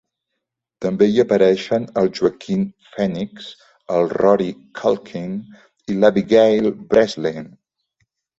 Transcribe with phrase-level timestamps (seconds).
[0.83, 2.63] També hi apareixen el Joaquin
[2.93, 3.51] Phoenix,
[3.97, 4.49] el Rory
[4.81, 5.37] Culkin
[5.93, 7.49] i l'Abigail Breslin.